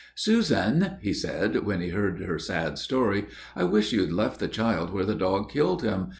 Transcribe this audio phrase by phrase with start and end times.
[0.15, 4.47] "Susan," he said, when he had heard her sad story, "I wish you'd left the
[4.47, 6.07] child where the dog killed him.